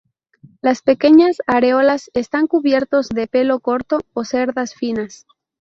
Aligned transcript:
Las 0.63 0.81
pequeñas 0.81 1.37
areolas 1.45 2.09
están 2.15 2.47
cubiertos 2.47 3.07
de 3.09 3.27
pelo 3.27 3.59
corto 3.59 3.99
o 4.13 4.25
cerdas 4.25 4.73
finas. 4.73 5.27